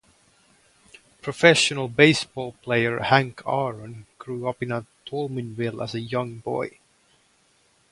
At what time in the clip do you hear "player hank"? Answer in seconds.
2.63-3.43